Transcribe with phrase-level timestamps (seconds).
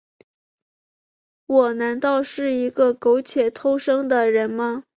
[1.45, 4.83] 我难道是一个苟且偷生的人吗？